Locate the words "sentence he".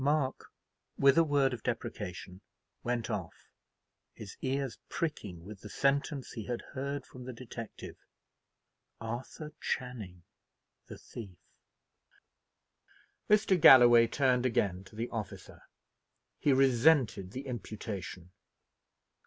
5.69-6.45